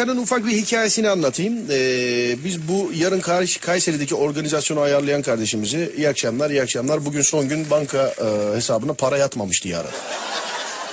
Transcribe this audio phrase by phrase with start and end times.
[0.00, 1.54] Kanın ufak bir hikayesini anlatayım.
[1.70, 7.04] Ee, biz bu yarın Kay- Kayseri'deki organizasyonu ayarlayan kardeşimizi iyi akşamlar iyi akşamlar.
[7.04, 9.90] Bugün son gün banka e, hesabına para yatmamıştı yarın.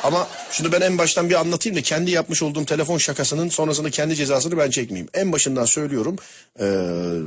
[0.03, 4.15] Ama şunu ben en baştan bir anlatayım da kendi yapmış olduğum telefon şakasının sonrasında kendi
[4.15, 5.09] cezasını ben çekmeyeyim.
[5.13, 6.15] En başından söylüyorum
[6.59, 6.65] e,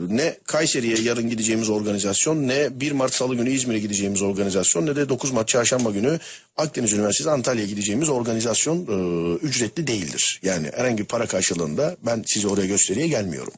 [0.08, 5.08] ne Kayseri'ye yarın gideceğimiz organizasyon ne 1 Mart Salı günü İzmir'e gideceğimiz organizasyon ne de
[5.08, 6.18] 9 Mart Çarşamba günü
[6.56, 10.40] Akdeniz Üniversitesi Antalya'ya gideceğimiz organizasyon e, ücretli değildir.
[10.42, 13.52] Yani herhangi bir para karşılığında ben sizi oraya gösteriye gelmiyorum.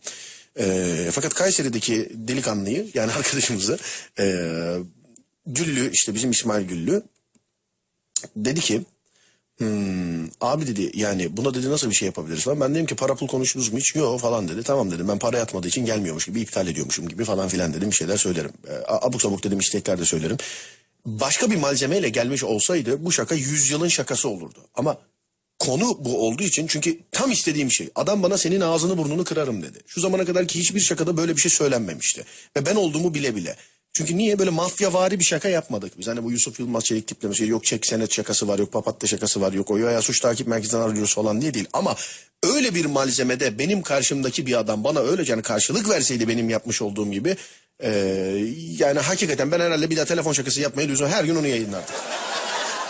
[0.59, 3.79] E, fakat Kayseri'deki delikanlıyı yani arkadaşımızı
[4.19, 4.25] e,
[5.47, 7.03] Güllü işte bizim İsmail Güllü
[8.37, 8.83] dedi ki
[9.59, 12.61] Hmm, abi dedi yani buna dedi nasıl bir şey yapabiliriz falan.
[12.61, 13.95] Ben dedim ki para pul konuştunuz mu hiç?
[13.95, 14.62] Yok falan dedi.
[14.62, 17.97] Tamam dedim ben para yatmadığı için gelmiyormuş gibi iptal ediyormuşum gibi falan filan dedim bir
[17.97, 18.52] şeyler söylerim.
[18.69, 20.37] E, abuk sabuk dedim istekler de söylerim.
[21.06, 24.59] Başka bir malzemeyle gelmiş olsaydı bu şaka yüzyılın şakası olurdu.
[24.75, 24.98] Ama
[25.59, 27.91] konu bu olduğu için çünkü tam istediğim şey.
[27.95, 29.78] Adam bana senin ağzını burnunu kırarım dedi.
[29.87, 32.25] Şu zamana kadar ki hiçbir şakada böyle bir şey söylenmemişti.
[32.56, 33.56] Ve ben olduğumu bile bile.
[33.95, 36.09] Çünkü niye böyle mafyavari bir şaka yapmadık biz?
[36.09, 39.53] Hani bu Yusuf Yılmaz Çelik tiplemesi yok çek senet şakası var yok papatya şakası var
[39.53, 41.67] yok o ya suç takip merkezinden arıyoruz falan diye değil.
[41.73, 41.97] Ama
[42.43, 47.11] öyle bir malzemede benim karşımdaki bir adam bana öylece hani karşılık verseydi benim yapmış olduğum
[47.11, 47.37] gibi
[47.83, 47.91] eee,
[48.79, 51.95] yani hakikaten ben herhalde bir daha telefon şakası yapmaya lüzum her gün onu yayınlardım.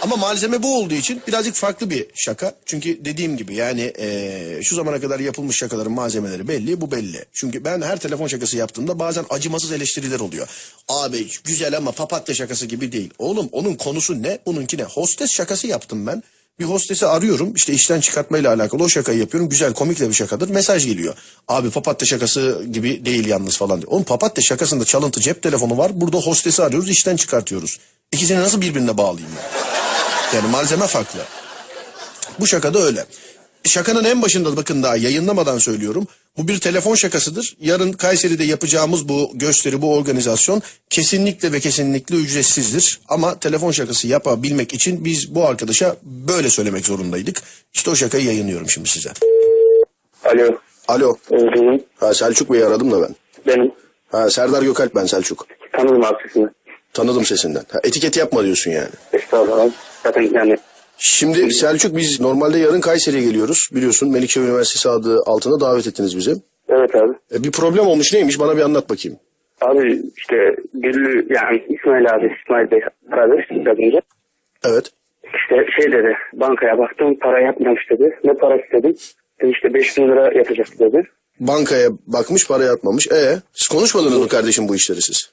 [0.02, 2.54] Ama malzeme bu olduğu için birazcık farklı bir şaka.
[2.66, 7.24] Çünkü dediğim gibi yani eee, şu zamana kadar yapılmış şakaların malzemeleri belli, bu belli.
[7.32, 10.48] Çünkü ben her telefon şakası yaptığımda bazen acımasız eleştiriler oluyor.
[10.88, 13.10] Abi güzel ama papatya şakası gibi değil.
[13.18, 14.82] Oğlum onun konusu ne, bununki ne?
[14.82, 16.22] Hostes şakası yaptım ben.
[16.58, 19.48] Bir hostesi arıyorum işte işten çıkartmayla alakalı o şakayı yapıyorum.
[19.50, 20.48] Güzel komik de bir şakadır.
[20.48, 21.14] Mesaj geliyor.
[21.48, 23.92] Abi papatya şakası gibi değil yalnız falan diyor.
[23.92, 26.00] Oğlum papatya şakasında çalıntı cep telefonu var.
[26.00, 27.78] Burada hostesi arıyoruz işten çıkartıyoruz.
[28.12, 29.72] İkisini nasıl birbirine bağlayayım ben?
[30.34, 31.20] Yani malzeme farklı.
[32.40, 33.04] Bu şaka da öyle.
[33.64, 36.06] Şakanın en başında bakın daha yayınlamadan söylüyorum.
[36.38, 37.56] Bu bir telefon şakasıdır.
[37.60, 43.00] Yarın Kayseri'de yapacağımız bu gösteri, bu organizasyon kesinlikle ve kesinlikle ücretsizdir.
[43.08, 47.42] Ama telefon şakası yapabilmek için biz bu arkadaşa böyle söylemek zorundaydık.
[47.74, 49.10] İşte o şakayı yayınlıyorum şimdi size.
[50.24, 50.58] Alo.
[50.88, 51.16] Alo.
[51.32, 51.84] Ee, benim.
[52.00, 53.16] Ha, Selçuk Bey'i aradım da ben.
[53.46, 53.72] Benim.
[54.12, 55.46] Ha, Serdar Gökalp ben Selçuk.
[55.72, 56.48] Tanıdım abi sesini.
[56.92, 57.64] Tanıdım sesinden.
[57.72, 58.88] Ha, etiketi yapma diyorsun yani.
[59.12, 59.70] Estağfurullah.
[60.02, 60.56] Zaten yani
[60.98, 63.68] Şimdi Selçuk biz normalde yarın Kayseri'ye geliyoruz.
[63.74, 66.34] Biliyorsun Melikşehir Üniversitesi adı altında davet ettiniz bizi.
[66.68, 67.12] evet abi.
[67.34, 69.18] E, bir problem olmuş neymiş bana bir anlat bakayım.
[69.60, 72.80] Abi işte Güllü yani İsmail abi İsmail Bey
[73.12, 74.00] aradı biraz önce.
[74.64, 74.90] Evet.
[75.24, 78.18] İşte şey dedi bankaya baktım para yapmamış dedi.
[78.24, 78.96] Ne para istedim?
[79.42, 81.02] Dedi işte 5 bin lira yapacak dedi.
[81.40, 83.08] Bankaya bakmış para yatmamış.
[83.12, 85.31] E siz konuşmadınız mı kardeşim bu işleri siz?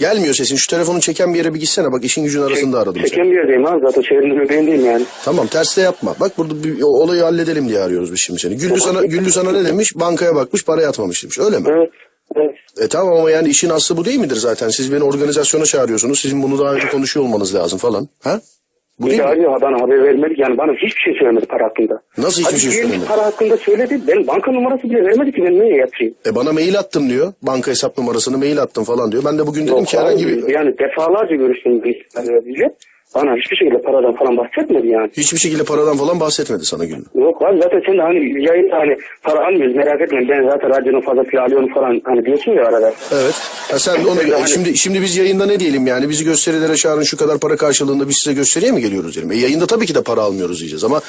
[0.00, 0.56] Gelmiyor sesin.
[0.56, 1.92] Şu telefonu çeken bir yere bir gitsene.
[1.92, 3.10] Bak işin gücün arasında aradım seni.
[3.10, 5.04] Çeken bir yerdeyim abi zaten çevrenin göbeğindeyim yani.
[5.24, 6.14] Tamam terste yapma.
[6.20, 8.56] Bak burada bir olayı halledelim diye arıyoruz biz şimdi seni.
[8.56, 9.92] Güllü sana, Güllü sana ne demiş?
[9.94, 11.38] Bankaya bakmış para yatmamış demiş.
[11.38, 11.66] Öyle mi?
[11.70, 11.90] Evet.
[12.36, 12.54] Evet.
[12.80, 14.68] E tamam ama yani işin aslı bu değil midir zaten?
[14.68, 16.20] Siz beni organizasyona çağırıyorsunuz.
[16.20, 18.08] Sizin bunu daha önce konuşuyor olmanız lazım falan.
[18.22, 18.40] Ha?
[19.00, 19.22] Bu Bir mi?
[19.24, 22.02] arıyor bana haber vermedi yani bana hiçbir şey söylemedi para hakkında.
[22.18, 23.08] Nasıl hiçbir Hadi şey söylemedi?
[23.08, 24.00] Para hakkında söyledi.
[24.08, 26.14] Ben banka numarası bile vermedi ki ben neye yapayım?
[26.26, 27.32] E bana mail attım diyor.
[27.42, 29.22] Banka hesap numarasını mail attım falan diyor.
[29.26, 30.48] Ben de bugün dedim Yok ki herhangi bir...
[30.48, 31.94] Yani defalarca görüştüm biz
[32.46, 32.74] bile.
[33.14, 35.10] Bana hiçbir şekilde paradan falan bahsetmedi yani.
[35.16, 37.04] Hiçbir şekilde paradan falan bahsetmedi sana Güllü.
[37.14, 41.00] Yok abi zaten sen de hani yayında hani para almıyoruz merak etme ben zaten radyonun
[41.00, 42.94] fazlasıyla alıyorum falan hani diyorsun ya arada.
[43.12, 43.34] Evet.
[43.70, 47.02] Ha sen de onu Yani- şimdi şimdi biz yayında ne diyelim yani bizi gösterilere çağırın
[47.02, 49.32] şu kadar para karşılığında biz size gösteriye mi geliyoruz diyelim.
[49.32, 51.00] E, yayında tabii ki de para almıyoruz diyeceğiz ama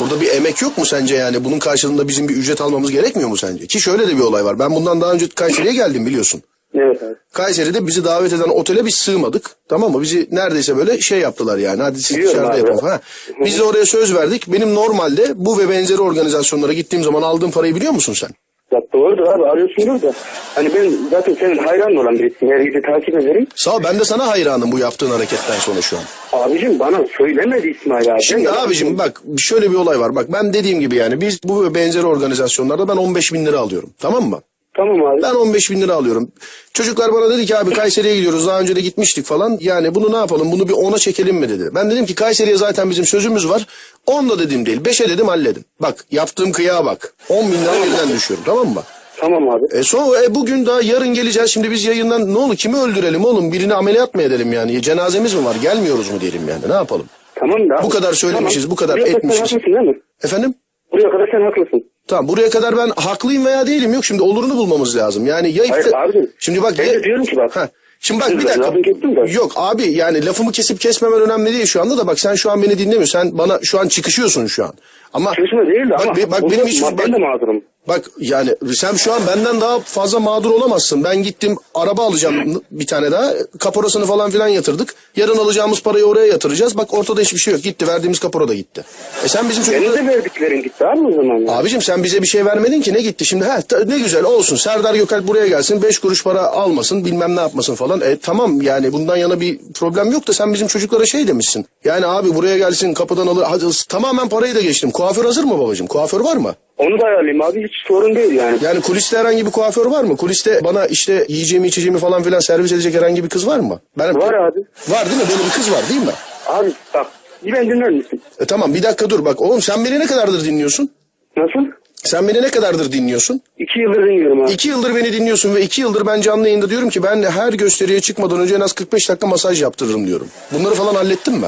[0.00, 3.36] burada bir emek yok mu sence yani bunun karşılığında bizim bir ücret almamız gerekmiyor mu
[3.36, 3.66] sence?
[3.66, 4.58] Ki şöyle de bir olay var.
[4.58, 6.42] Ben bundan daha önce Kayseri'ye geldim biliyorsun.
[6.74, 7.14] Evet abi.
[7.32, 9.50] Kayseri'de bizi davet eden otele biz sığmadık.
[9.68, 10.02] Tamam mı?
[10.02, 11.82] Bizi neredeyse böyle şey yaptılar yani.
[11.82, 12.70] Hadi siz Biliyorum dışarıda abi.
[12.70, 12.86] yapın.
[12.86, 13.00] Ha.
[13.44, 14.44] Biz de oraya söz verdik.
[14.52, 18.28] Benim normalde bu ve benzeri organizasyonlara gittiğim zaman aldığım parayı biliyor musun sen?
[18.72, 20.12] Ya doğrudur abi arıyorsundur da.
[20.54, 22.54] Hani ben zaten senin hayran olan birisiyim.
[22.54, 23.46] Her gece takip ederim.
[23.56, 26.02] Sağ ol ben de sana hayranım bu yaptığın hareketten sonra şu an.
[26.40, 28.22] Abicim bana söylemedi İsmail abi.
[28.22, 30.14] Şimdi Ben- abicim bak şöyle bir olay var.
[30.16, 33.90] Bak ben dediğim gibi yani biz bu ve benzeri organizasyonlarda ben 15 bin lira alıyorum.
[33.98, 34.40] Tamam mı?
[34.74, 35.22] Tamam abi.
[35.22, 36.32] Ben 15 bin lira alıyorum.
[36.72, 38.46] Çocuklar bana dedi ki abi Kayseri'ye gidiyoruz.
[38.46, 39.58] Daha önce de gitmiştik falan.
[39.60, 40.52] Yani bunu ne yapalım?
[40.52, 41.70] Bunu bir 10'a çekelim mi dedi.
[41.74, 43.66] Ben dedim ki Kayseri'ye zaten bizim sözümüz var.
[44.06, 44.80] 10 da dedim değil.
[44.80, 45.64] 5'e dedim halledim.
[45.80, 47.14] Bak yaptığım kıyağa bak.
[47.28, 48.44] 10 bin lira birden düşüyorum.
[48.46, 48.82] Tamam mı?
[49.16, 49.64] Tamam abi.
[49.70, 51.50] E sonra e, bugün daha yarın geleceğiz.
[51.50, 53.52] Şimdi biz yayından ne olur kimi öldürelim oğlum?
[53.52, 54.82] Birini ameliyat mı edelim yani?
[54.82, 55.56] Cenazemiz mi var?
[55.62, 56.68] Gelmiyoruz mu diyelim yani?
[56.68, 57.06] Ne yapalım?
[57.34, 57.82] Tamam da.
[57.82, 59.38] Bu kadar söylemişiz, bu kadar Buraya etmişiz.
[59.38, 60.00] Sen haklısın değil mi?
[60.24, 60.54] Efendim?
[60.92, 61.84] Buraya kadar sen haklısın.
[62.08, 65.26] Tamam buraya kadar ben haklıyım veya değilim yok şimdi olurunu bulmamız lazım.
[65.26, 66.30] Yani ya Hayır abicim.
[66.38, 67.56] Şimdi bak Ben ya- de diyorum ki bak.
[67.56, 67.68] Ha,
[68.00, 69.26] Şimdi bak bir dakika.
[69.32, 72.62] Yok abi yani lafımı kesip kesmemen önemli değil şu anda da bak sen şu an
[72.62, 73.18] beni dinlemiyorsun.
[73.20, 74.72] Sen bana şu an çıkışıyorsun şu an.
[75.12, 77.64] Ama Çalışma değil de bak, ama be- bak benim hiç bak, ben de mağdurum.
[77.88, 81.04] Bak yani sen şu an benden daha fazla mağdur olamazsın.
[81.04, 83.32] Ben gittim araba alacağım bir tane daha.
[83.58, 84.94] Kaporasını falan filan yatırdık.
[85.16, 86.76] Yarın alacağımız parayı oraya yatıracağız.
[86.76, 87.62] Bak ortada hiçbir şey yok.
[87.62, 88.84] Gitti verdiğimiz kapora da gitti.
[89.24, 89.92] E sen bizim çocuklar...
[89.92, 91.38] de verdiklerin gitti abi o zaman.
[91.38, 91.52] ya.
[91.52, 94.94] Abicim sen bize bir şey vermedin ki ne gitti şimdi ha ne güzel olsun Serdar
[94.94, 99.16] Gökalp buraya gelsin 5 kuruş para almasın bilmem ne yapmasın falan e tamam yani bundan
[99.16, 103.26] yana bir problem yok da sen bizim çocuklara şey demişsin yani abi buraya gelsin kapıdan
[103.26, 106.54] alır hadi, tamamen parayı da geçtim kuaför hazır mı babacığım kuaför var mı?
[106.78, 108.58] Onu da ayarlayayım abi hiç sorun değil yani.
[108.62, 110.16] Yani kuliste herhangi bir kuaför var mı?
[110.16, 113.80] Kuliste bana işte yiyeceğimi içeceğimi falan filan servis edecek herhangi bir kız var mı?
[113.98, 114.60] Ben, Var abi.
[114.88, 115.26] Var değil mi?
[115.30, 116.12] Böyle bir kız var değil mi?
[116.46, 117.06] Abi bak
[117.44, 118.22] bir ben dinler misin?
[118.40, 120.90] E tamam bir dakika dur bak oğlum sen beni ne kadardır dinliyorsun?
[121.36, 121.70] Nasıl?
[121.94, 123.40] Sen beni ne kadardır dinliyorsun?
[123.58, 124.52] İki yıldır dinliyorum abi.
[124.52, 128.00] İki yıldır beni dinliyorsun ve iki yıldır ben canlı yayında diyorum ki ben her gösteriye
[128.00, 130.28] çıkmadan önce en az 45 dakika masaj yaptırırım diyorum.
[130.52, 131.46] Bunları falan hallettin mi?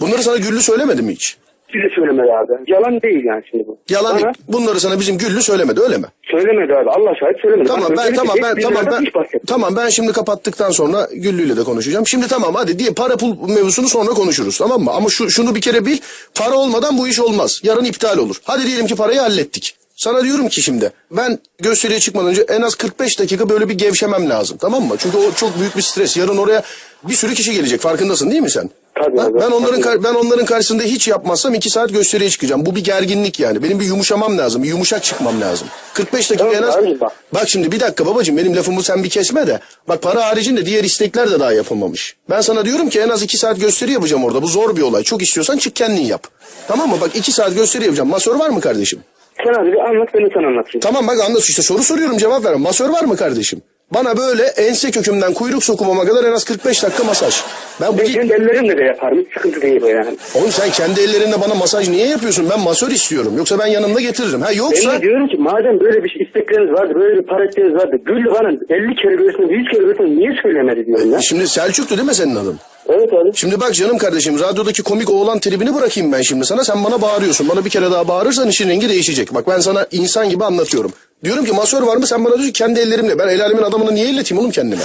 [0.00, 1.36] Bunları sana Güllü söylemedi mi hiç?
[1.74, 2.52] Size söylemedi abi.
[2.72, 3.78] Yalan değil yani şimdi bu.
[3.88, 4.32] Yalan Bana.
[4.48, 6.06] Bunları sana bizim Güllü söylemedi öyle mi?
[6.30, 6.90] söylemedi abi.
[6.90, 7.68] Allah şahit söylemedi.
[7.68, 11.62] Tamam Bak, ben özellikle tamam ben tamam ben tamam ben şimdi kapattıktan sonra Güllü'yle de
[11.62, 12.06] konuşacağım.
[12.06, 14.90] Şimdi tamam hadi diye para pul mevzusunu sonra konuşuruz tamam mı?
[14.90, 15.98] Ama şu şunu bir kere bil.
[16.34, 17.60] Para olmadan bu iş olmaz.
[17.62, 18.36] Yarın iptal olur.
[18.44, 19.76] Hadi diyelim ki parayı hallettik.
[19.96, 24.30] Sana diyorum ki şimdi ben gösteriye çıkmadan önce en az 45 dakika böyle bir gevşemem
[24.30, 24.94] lazım tamam mı?
[24.98, 26.16] Çünkü o çok büyük bir stres.
[26.16, 26.62] Yarın oraya
[27.04, 28.70] bir sürü kişi gelecek farkındasın değil mi sen?
[28.94, 30.04] Tabii abi, Ben onların tabii.
[30.04, 32.66] ben onların karşısında hiç yapmazsam iki saat gösteriye çıkacağım.
[32.66, 33.62] Bu bir gerginlik yani.
[33.62, 34.62] Benim bir yumuşamam lazım.
[34.62, 35.68] Bir yumuşak çıkmam lazım.
[35.94, 36.76] 45 dakika Tamam en az.
[36.76, 37.12] abi, bak.
[37.34, 39.60] Bak şimdi bir dakika babacığım benim lafımı sen bir kesme de.
[39.88, 42.16] Bak para haricinde diğer istekler de daha yapılmamış.
[42.30, 44.42] Ben sana diyorum ki en az iki saat gösteri yapacağım orada.
[44.42, 45.02] Bu zor bir olay.
[45.02, 46.26] Çok istiyorsan çık kendin yap.
[46.68, 46.96] Tamam mı?
[47.00, 48.08] Bak iki saat gösteri yapacağım.
[48.08, 49.00] Masör var mı kardeşim?
[49.44, 50.80] Sen abi bir anlat ben de sana anlatayım.
[50.80, 52.54] Tamam bak anlat işte soru soruyorum cevap ver.
[52.54, 53.62] Masör var mı kardeşim?
[53.90, 57.34] Bana böyle ense kökümden kuyruk sokumama kadar en az 45 dakika masaj.
[57.80, 59.26] Ben bu Ben kendi ellerimle de yaparım.
[59.34, 60.16] Sıkıntı değil o yani.
[60.34, 62.46] Oğlum sen kendi ellerinle bana masaj niye yapıyorsun?
[62.50, 63.32] Ben masör istiyorum.
[63.36, 64.40] Yoksa ben yanımda getiririm.
[64.40, 67.96] Ha Ben yoksa de diyorum ki madem böyle bir istekleriniz vardı, böyle bir ihtiyacınız vardı.
[68.04, 71.20] Güllü bana 50 kere göğsüne, 100 kere göğsüne niye söylemedi diyorum ya.
[71.20, 72.58] şimdi Selçuk'tu değil mi senin adın?
[72.88, 73.30] Evet abi.
[73.34, 76.64] Şimdi bak canım kardeşim radyodaki komik oğlan tribini bırakayım ben şimdi sana.
[76.64, 77.48] Sen bana bağırıyorsun.
[77.48, 79.34] Bana bir kere daha bağırırsan işin rengi değişecek.
[79.34, 80.92] Bak ben sana insan gibi anlatıyorum.
[81.24, 82.06] Diyorum ki masör var mı?
[82.06, 83.18] Sen bana diyorsun kendi ellerimle.
[83.18, 84.82] Ben el alemin adamını niye illeteyim oğlum kendime?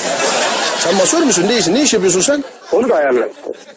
[0.79, 1.49] Sen masör müsün?
[1.49, 1.75] Değilsin.
[1.75, 2.43] Ne iş yapıyorsun sen?
[2.71, 3.29] Onu da ayarlarım.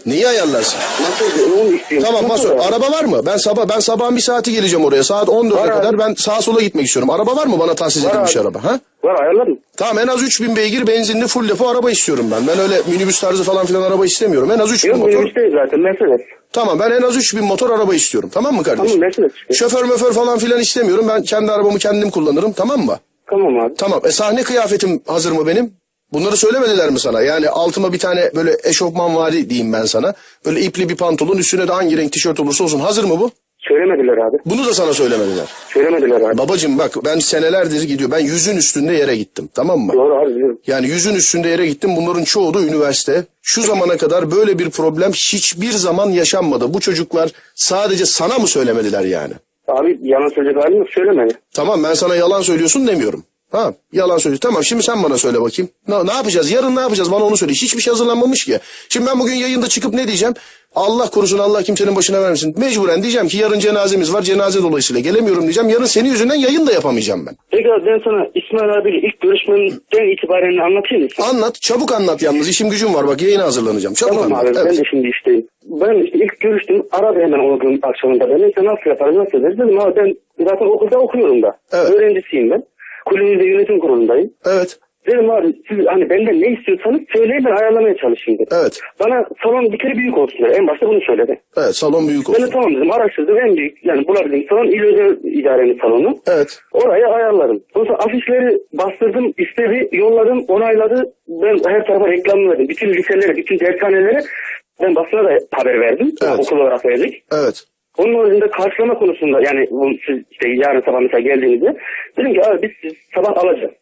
[0.06, 0.78] Neyi ayarlarsın?
[1.02, 2.06] Nasıl onu istiyorum.
[2.10, 2.50] Tamam masör.
[2.58, 3.26] Araba var mı?
[3.26, 5.04] Ben sabah ben sabahın bir saati geleceğim oraya.
[5.04, 5.72] Saat 14'e Var abi.
[5.72, 7.10] kadar ben sağa sola gitmek istiyorum.
[7.10, 8.42] Araba var mı bana tahsis Var edilmiş abi.
[8.44, 8.64] araba?
[8.64, 8.80] Ha?
[9.04, 9.58] Var ayarladım.
[9.76, 12.46] Tamam en az 3000 beygir benzinli full depo araba istiyorum ben.
[12.46, 14.50] Ben öyle minibüs tarzı falan filan araba istemiyorum.
[14.50, 15.12] En az 3000 Yok motor.
[15.18, 16.20] minibüs değil zaten Mercedes.
[16.52, 18.30] Tamam ben en az 3000 motor araba istiyorum.
[18.34, 18.86] Tamam mı kardeşim?
[18.86, 19.54] Tamam Mercedes işte.
[19.54, 21.04] Şoför möför falan filan istemiyorum.
[21.08, 22.52] Ben kendi arabamı kendim kullanırım.
[22.52, 22.98] Tamam mı?
[23.30, 23.74] Tamam abi.
[23.74, 24.00] Tamam.
[24.04, 25.72] E sahne kıyafetim hazır mı benim?
[26.12, 27.20] Bunları söylemediler mi sana?
[27.22, 30.14] Yani altıma bir tane böyle eşofman vari diyeyim ben sana.
[30.44, 32.80] Böyle ipli bir pantolon üstüne de hangi renk tişört olursa olsun.
[32.80, 33.30] Hazır mı bu?
[33.68, 34.36] Söylemediler abi.
[34.46, 35.46] Bunu da sana söylemediler.
[35.68, 36.38] Söylemediler abi.
[36.38, 38.10] Babacım bak ben senelerdir gidiyor.
[38.10, 39.48] Ben yüzün üstünde yere gittim.
[39.54, 39.92] Tamam mı?
[39.92, 40.58] Doğru abi biliyorum.
[40.66, 41.90] Yani yüzün üstünde yere gittim.
[41.96, 43.24] Bunların çoğu da üniversite.
[43.42, 46.74] Şu zamana kadar böyle bir problem hiçbir zaman yaşanmadı.
[46.74, 49.32] Bu çocuklar sadece sana mı söylemediler yani?
[49.68, 51.34] Abi yalan söyleyecek halim yok söylemedi.
[51.54, 53.24] Tamam ben sana yalan söylüyorsun demiyorum.
[53.52, 54.48] Ha yalan söylüyorsun.
[54.48, 55.70] Tamam şimdi sen bana söyle bakayım.
[55.88, 56.50] Ne, ne yapacağız?
[56.50, 57.12] Yarın ne yapacağız?
[57.12, 57.52] Bana onu söyle.
[57.52, 58.58] Hiçbir şey hazırlanmamış ki.
[58.88, 60.34] Şimdi ben bugün yayında çıkıp ne diyeceğim?
[60.74, 62.54] Allah korusun Allah kimsenin başına vermesin.
[62.58, 64.22] Mecburen diyeceğim ki yarın cenazemiz var.
[64.22, 65.68] Cenaze dolayısıyla gelemiyorum diyeceğim.
[65.70, 67.34] Yarın senin yüzünden yayın da yapamayacağım ben.
[67.50, 71.10] Peki abi ben sana İsmail abiyle ilk görüşmemden itibaren anlatayım mı?
[71.30, 71.60] Anlat.
[71.62, 72.48] Çabuk anlat yalnız.
[72.48, 73.06] İşim gücüm var.
[73.06, 73.94] Bak yayına hazırlanacağım.
[73.94, 74.44] Çabuk Tamam anlat.
[74.44, 74.66] abi Evet.
[74.66, 75.46] ben de şimdi işteyim.
[75.64, 78.48] Ben işte ilk görüştüm aradı hemen o gün akşamında beni.
[78.48, 81.56] İşte nasıl yaparız nasıl ederiz dedim abi ben zaten okulda okuyorum da.
[81.72, 81.90] Evet.
[81.90, 82.62] Öğrencisiyim ben.
[83.06, 84.30] Kulübümüzde yönetim kurulundayım.
[84.46, 84.78] Evet.
[85.06, 88.58] Dedim abi siz hani benden ne istiyorsanız söyleyin ben ayarlamaya çalışayım dedim.
[88.62, 88.80] Evet.
[89.00, 90.54] Bana salon bir kere büyük olsun dedi.
[90.58, 91.40] En başta bunu söyledi.
[91.56, 91.74] Evet.
[91.74, 92.52] Salon büyük Ben de olsun.
[92.52, 96.18] tamam dedim araştırdım en büyük yani bulabildiğim salon il özel idarenin salonu.
[96.28, 96.58] Evet.
[96.72, 97.62] Oraya ayarladım.
[97.74, 101.12] Sonra afişleri bastırdım, istedi, yolladım, onayladı.
[101.28, 102.68] Ben her tarafa reklam verdim.
[102.68, 104.20] Bütün liselere, bütün dershanelere
[104.82, 106.12] ben basına da haber verdim.
[106.22, 106.38] Evet.
[106.38, 107.22] Okul olarak verdik.
[107.32, 107.64] Evet.
[107.98, 109.68] Onun haricinde karşılama konusunda yani
[110.06, 111.76] siz işte yarın sabah mesela geldiğinizde
[112.16, 113.72] dedim ki abi biz sizi sabah alacağız.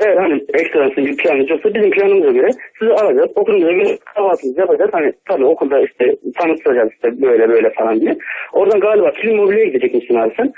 [0.00, 3.30] Eğer hani ekstransın bir planınız yoksa bizim planımıza göre sizi alacağız.
[3.34, 4.90] Okulumuza göre kahvaltınızı yapacağız.
[4.92, 8.16] Hani tabii okulda işte tanıtacağız işte böyle böyle falan diye.
[8.52, 10.52] Oradan galiba kilim mobilyaya gidecekmişsin abi sen.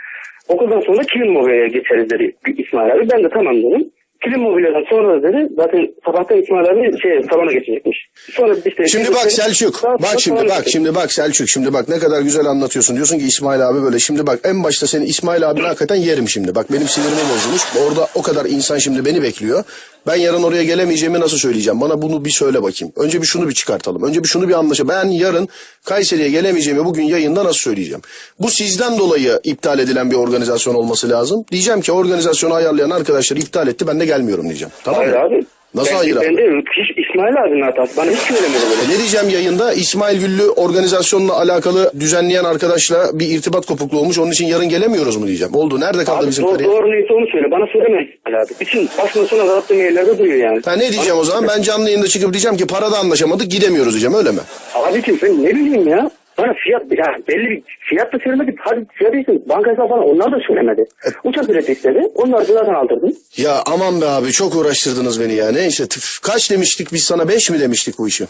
[0.48, 3.08] Okuldan sonra kilim mobilyaya geçeriz dedi İsmail abi.
[3.12, 3.90] Ben de tamam dedim.
[4.24, 7.98] Kilim mobilyadan sonra dedi zaten sabahtan İsmail abi şey salona geçecekmiş.
[8.32, 9.82] Sonra işte Şimdi bak Selçuk.
[9.84, 11.48] Bak şimdi bak şimdi bak Selçuk.
[11.48, 12.96] Şimdi bak ne kadar güzel anlatıyorsun.
[12.96, 13.98] Diyorsun ki İsmail abi böyle.
[13.98, 16.54] Şimdi bak en başta seni İsmail abini hakikaten yerim şimdi.
[16.54, 17.62] Bak benim sinirimi bozulmuş.
[17.86, 19.64] Orada o kadar insan şimdi beni bekliyor.
[20.06, 21.80] Ben yarın oraya gelemeyeceğimi nasıl söyleyeceğim?
[21.80, 22.92] Bana bunu bir söyle bakayım.
[22.96, 24.02] Önce bir şunu bir çıkartalım.
[24.02, 24.88] Önce bir şunu bir anlaşalım.
[24.88, 25.48] Ben yarın
[25.84, 28.02] Kayseri'ye gelemeyeceğimi bugün yayında nasıl söyleyeceğim?
[28.40, 31.44] Bu sizden dolayı iptal edilen bir organizasyon olması lazım.
[31.52, 34.72] Diyeceğim ki organizasyonu ayarlayan arkadaşlar iptal etti ben de gelmiyorum diyeceğim.
[34.84, 35.18] Tamam Hayır mı?
[35.20, 35.46] abi.
[35.74, 36.24] Nasıl ben, hayır abi?
[36.24, 36.42] Ben de
[36.80, 37.96] hiç İsmail abinin hatası.
[37.96, 38.92] Bana hiç söylemedi böyle.
[38.92, 39.72] E Ne diyeceğim yayında?
[39.72, 44.18] İsmail Güllü organizasyonla alakalı düzenleyen arkadaşla bir irtibat kopukluğu olmuş.
[44.18, 45.54] Onun için yarın gelemiyoruz mu diyeceğim.
[45.54, 45.80] Oldu.
[45.80, 46.70] Nerede kaldı Abi bizim doğru, kariyer?
[46.72, 47.50] doğru neyse onu söyle.
[47.50, 48.52] Bana söylemedi İsmail abi.
[48.60, 50.60] Bütün başına sona kadar attığım yerlerde duruyor yani.
[50.64, 51.50] Ha ne diyeceğim o zaman?
[51.56, 54.40] Ben canlı yayında çıkıp diyeceğim ki parada anlaşamadık gidemiyoruz diyeceğim öyle mi?
[54.74, 56.10] Abicim sen ne bileyim ya.
[56.38, 58.54] Bana fiyat, ya belli bir fiyat da söylemedi.
[58.58, 60.84] Hadi fiyat için banka hesabı falan onlar da söylemedi.
[61.24, 62.00] Uçak bileti istedi.
[62.14, 63.12] Onları zaten aldırdım.
[63.36, 65.52] Ya aman be abi çok uğraştırdınız beni ya.
[65.52, 68.24] Neyse tıf, kaç demiştik biz sana beş mi demiştik bu işi?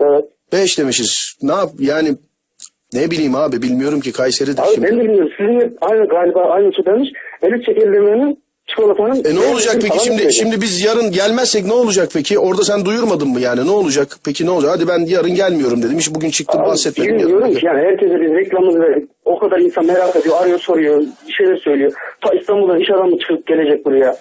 [0.00, 0.24] Evet.
[0.52, 1.34] Beş demişiz.
[1.42, 2.08] Ne yap yani
[2.92, 4.86] ne bileyim abi bilmiyorum ki Kayseri'de Abi şimdi.
[4.86, 5.30] ben de bilmiyorum.
[5.36, 7.08] Sizin aynı galiba aynı uçaklarmış.
[7.42, 9.24] Elit şekerlemenin çikolatanın...
[9.24, 10.32] E ne olacak peki şimdi söyledi.
[10.34, 12.38] şimdi biz yarın gelmezsek ne olacak peki?
[12.38, 14.16] Orada sen duyurmadın mı yani ne olacak?
[14.24, 14.70] Peki ne olacak?
[14.74, 15.98] Hadi ben yarın gelmiyorum dedim.
[15.98, 17.12] Hiç bugün çıktım Abi, bahsetmedim.
[17.18, 17.54] Bilmiyorum yarın.
[17.54, 19.10] ki yani herkese biz reklamımızı verdik.
[19.24, 21.92] O kadar insan merak ediyor, arıyor, soruyor, bir şeyler söylüyor.
[22.20, 24.16] Ta İstanbul'dan iş adamı çıkıp gelecek buraya.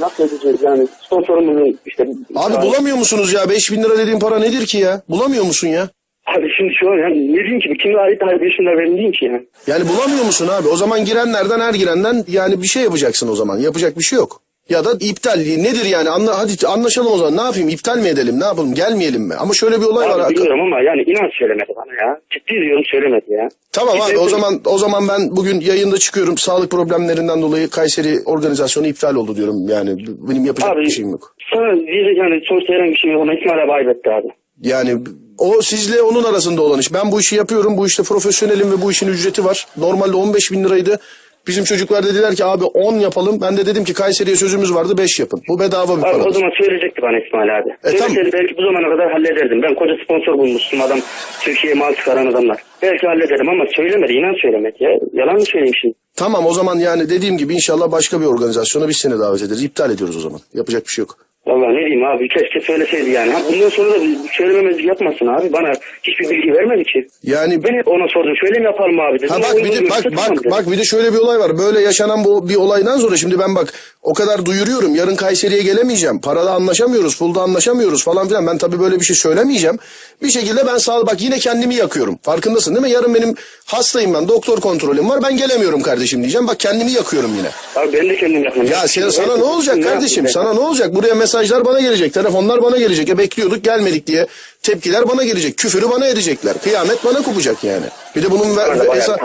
[0.00, 0.86] Nasıl edeceğiz yani?
[1.06, 2.02] Sponsorumuzun işte...
[2.34, 3.48] Abi Yani- bulamıyor musunuz ya?
[3.48, 5.02] 5000 lira dediğin para nedir ki ya?
[5.08, 5.88] Bulamıyor musun ya?
[6.36, 7.68] Abi şimdi şu an yani ne diyeyim ki?
[7.82, 8.20] Kime ait
[8.56, 9.40] şeyler verin diyeyim ki ya.
[9.66, 10.68] Yani bulamıyor musun abi?
[10.68, 13.58] O zaman girenlerden her girenden yani bir şey yapacaksın o zaman.
[13.58, 14.40] Yapacak bir şey yok.
[14.68, 16.08] Ya da iptal nedir yani?
[16.10, 17.36] Anla, hadi anlaşalım o zaman.
[17.36, 17.68] Ne yapayım?
[17.68, 18.40] İptal mi edelim?
[18.40, 18.74] Ne yapalım?
[18.74, 19.34] Gelmeyelim mi?
[19.34, 20.20] Ama şöyle bir olay var.
[20.20, 22.20] Abi bilmiyorum ama yani inan söylemedi bana ya.
[22.30, 23.48] Ciddi diyorum söylemedi ya.
[23.72, 26.38] Tamam abi o zaman o zaman ben bugün yayında çıkıyorum.
[26.38, 29.68] Sağlık problemlerinden dolayı Kayseri organizasyonu iptal oldu diyorum.
[29.68, 29.96] Yani
[30.30, 31.34] benim yapacak Abi bir şeyim yok.
[31.54, 34.28] sana diyecek yani sonuçta herhangi bir şey yok ama İsmail abi aybetti abi.
[34.62, 34.90] Yani
[35.38, 36.92] o sizle onun arasında olan iş.
[36.94, 37.76] Ben bu işi yapıyorum.
[37.76, 39.66] Bu işte profesyonelim ve bu işin ücreti var.
[39.76, 40.98] Normalde 15 bin liraydı.
[41.46, 43.40] Bizim çocuklar dediler ki abi 10 yapalım.
[43.40, 45.42] Ben de dedim ki Kayseri'ye sözümüz vardı 5 yapın.
[45.48, 46.30] Bu bedava bir Abi o para.
[46.32, 47.70] zaman söyleyecekti bana İsmail abi.
[47.84, 47.98] E.
[47.98, 49.62] Söyleseydi belki bu zamana kadar hallederdim.
[49.62, 50.98] Ben koca sponsor bulmuştum adam.
[51.40, 52.58] Türkiye'ye mal çıkaran adamlar.
[52.82, 54.12] Belki hallederim ama söylemedi.
[54.12, 54.90] inan söylemedi ya.
[55.12, 55.94] Yalan mı söyleyeyim şimdi?
[56.16, 59.64] Tamam o zaman yani dediğim gibi inşallah başka bir organizasyona biz seni davet ederiz.
[59.64, 60.40] İptal ediyoruz o zaman.
[60.54, 61.16] Yapacak bir şey yok.
[61.48, 63.32] Vallahi ne diyeyim abi keşke söyleseydi yani.
[63.32, 63.96] Ha, bundan sonra da
[64.32, 65.52] söylememezlik yapmasın abi.
[65.52, 67.06] Bana hiçbir bilgi vermedi ki.
[67.22, 68.36] Yani Ben hep ona sordum.
[68.40, 69.28] Şöyle mi yapalım abi dedim.
[69.28, 70.50] Ha bak bir de bak bak dedi.
[70.50, 71.58] bak bir de şöyle bir olay var.
[71.58, 74.94] Böyle yaşanan bu bir olaydan sonra şimdi ben bak o kadar duyuruyorum.
[74.94, 76.20] Yarın Kayseri'ye gelemeyeceğim.
[76.20, 78.46] Parada anlaşamıyoruz, pulda anlaşamıyoruz falan filan.
[78.46, 79.78] Ben tabii böyle bir şey söylemeyeceğim.
[80.22, 82.18] Bir şekilde ben sağ bak yine kendimi yakıyorum.
[82.22, 82.90] Farkındasın değil mi?
[82.90, 83.34] Yarın benim
[83.66, 84.28] hastayım ben.
[84.28, 85.20] Doktor kontrolüm var.
[85.22, 86.46] Ben gelemiyorum kardeşim diyeceğim.
[86.48, 87.48] Bak kendimi yakıyorum yine.
[87.76, 88.66] Abi ben de kendim yapmam.
[88.66, 90.28] Ya sen, sana ne olacak Ne kardeşim?
[90.28, 90.94] Sana ne olacak?
[90.94, 92.14] Buraya mesajlar bana gelecek.
[92.14, 93.08] Telefonlar bana gelecek.
[93.08, 94.26] E bekliyorduk gelmedik diye.
[94.62, 95.56] Tepkiler bana gelecek.
[95.56, 96.54] Küfürü bana edecekler.
[96.64, 97.84] Kıyamet bana kopacak yani.
[98.16, 99.16] Bir de bunun ver, ve- esa-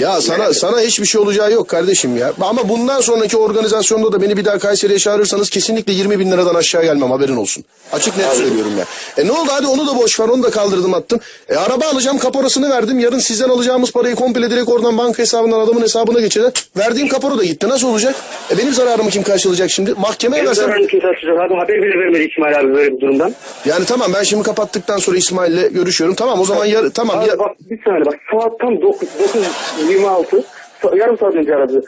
[0.00, 2.32] ya sana sana hiçbir şey olacağı yok kardeşim ya.
[2.40, 6.82] Ama bundan sonraki organizasyonda da beni bir daha Kayseri'ye çağırırsanız kesinlikle 20 bin liradan aşağı
[6.84, 7.64] gelmem haberin olsun.
[7.92, 8.84] Açık net söylüyorum ya.
[9.24, 11.20] E ne oldu hadi onu da boş ver onu da kaldırdım attım.
[11.48, 12.98] E araba alacağım kaporasını verdim.
[12.98, 16.52] Yarın sizden alacağımız parayı komple direkt oradan banka hesabından adamın hesabına geçer.
[16.76, 17.68] Verdiğim kapora da gitti.
[17.68, 18.14] Nasıl olacak?
[18.54, 19.94] E benim zararımı kim karşılayacak şimdi?
[19.94, 20.70] Mahkemeye versem.
[20.70, 23.34] Haber bile vermedi İsmail abi böyle bir durumdan.
[23.64, 24.42] Yani tamam ben şimdi
[24.80, 26.16] kapattıktan sonra İsmail'le görüşüyorum.
[26.16, 30.42] Tamam o zaman yar, tamam Abi ya, bak bir saniye bak saat tam 9, 9.26
[30.82, 31.82] Sa- yarım saat önce aradı.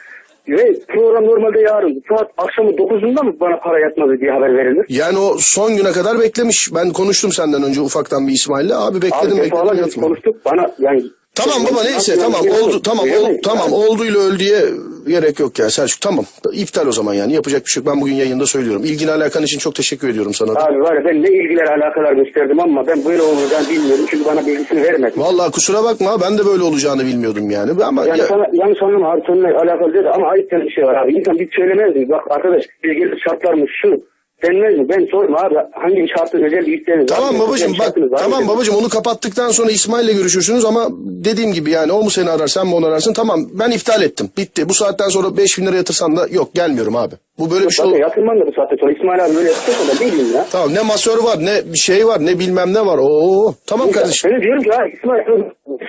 [0.49, 4.87] Ve program normalde yarın saat akşamı 9'unda mı bana para yatmadı diye haber verilir?
[4.89, 6.69] yani o son güne kadar beklemiş.
[6.75, 8.71] Ben konuştum senden önce ufaktan bir İsmail'le.
[8.75, 10.01] Abi bekledim Abi bekledim yatmadı.
[10.01, 11.03] konuştuk bana yani...
[11.35, 14.61] Tamam baba neyse Yani tamam yani- oldu tamam ol, Yani- tamam olduyla öldüye
[15.09, 18.15] gerek yok ya Selçuk tamam iptal o zaman yani yapacak bir şey yok ben bugün
[18.15, 20.53] yayında söylüyorum ilgin alakan için çok teşekkür ediyorum sana.
[20.53, 24.47] Abi var ya ben ne ilgiler alakalar gösterdim ama ben böyle olacağını bilmiyordum çünkü bana
[24.47, 25.13] bilgisini vermedi.
[25.17, 28.47] Vallahi kusura bakma ben de böyle olacağını bilmiyordum yani ama Yani ya- sana
[28.83, 31.13] anlama abi seninle alakalı dedi ama ayıp bir şey var abi.
[31.15, 32.09] İnsan bir söylemez mi?
[32.11, 34.12] Bak arkadaş biz gelip şartlarımız şu.
[34.43, 34.89] Denmez mi?
[34.89, 37.07] Ben sorma abi hangi bir şartın özel var?
[37.07, 40.89] Tamam babacığım bak tamam babacığım onu kapattıktan sonra İsmail'le görüşürsünüz ama
[41.25, 44.31] dediğim gibi yani o mu seni arar sen mi onu ararsın tamam ben iptal ettim
[44.37, 47.15] bitti bu saatten sonra 5000 lira yatırsan da yok gelmiyorum abi.
[47.39, 47.97] Bu böyle bir şey olur.
[47.97, 50.47] yatırmam da bu saatte sonra İsmail abi böyle yapacaksa da ne bileyim ya.
[50.53, 52.99] Tamam ne masör var ne bir şey var ne bilmem ne var.
[52.99, 54.31] Oo tamam kardeşim.
[54.31, 55.23] Ben de diyorum ki ha İsmail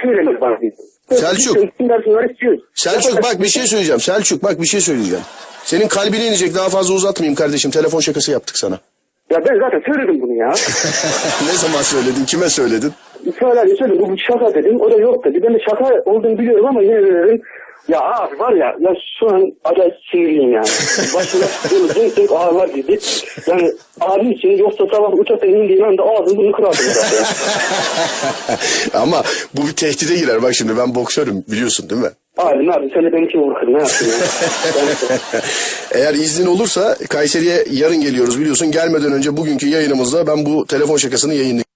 [0.03, 0.57] söylemez bana.
[1.11, 1.57] Selçuk.
[2.75, 3.99] Selçuk bak bir şey söyleyeceğim.
[3.99, 5.23] Selçuk bak bir şey söyleyeceğim.
[5.65, 7.71] Senin kalbine inecek daha fazla uzatmayayım kardeşim.
[7.71, 8.79] Telefon şakası yaptık sana.
[9.29, 10.49] Ya ben zaten söyledim bunu ya.
[11.47, 12.25] ne zaman söyledin?
[12.25, 12.93] Kime söyledin?
[13.41, 14.81] Abi söyledim bu bir şaka dedim.
[14.81, 15.43] O da yok dedi.
[15.43, 17.41] Ben de şaka olduğunu biliyorum ama yine de dedim.
[17.87, 20.67] Ya abi var ya, ya şu an acayip sinirliyim yani.
[21.15, 22.99] Başına böyle zınk zınk ağlar gibi.
[23.47, 27.25] Yani abi için yoksa sabah uçaktan indiğim anda ağzını bunu kırardım zaten.
[29.01, 30.43] Ama bu bir tehdide girer.
[30.43, 32.09] Bak şimdi ben boksörüm biliyorsun değil mi?
[32.37, 35.41] Abi ne yapayım sen de beni kim vurur ne yapayım ya?
[35.91, 38.71] Eğer iznin olursa Kayseri'ye yarın geliyoruz biliyorsun.
[38.71, 41.72] Gelmeden önce bugünkü yayınımızda ben bu telefon şakasını yayınlayacağım.